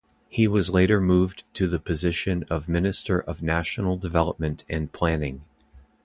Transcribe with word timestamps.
He 0.29 0.47
was 0.47 0.71
later 0.71 0.99
moved 0.99 1.43
to 1.53 1.67
the 1.67 1.77
position 1.77 2.43
of 2.49 2.67
Minister 2.67 3.19
of 3.19 3.43
National 3.43 3.97
Development 3.97 4.63
and 4.67 4.91
Planning. 4.91 5.43